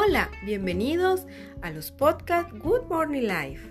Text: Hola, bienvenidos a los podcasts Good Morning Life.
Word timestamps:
Hola, 0.00 0.30
bienvenidos 0.44 1.26
a 1.60 1.70
los 1.70 1.90
podcasts 1.90 2.52
Good 2.56 2.84
Morning 2.88 3.22
Life. 3.22 3.68